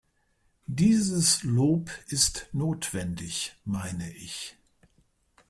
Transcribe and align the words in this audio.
Dieses 0.65 1.43
Lob 1.43 1.91
ist 2.07 2.47
notwendig, 2.53 3.53
meine 3.65 4.11
ich. 4.11 4.57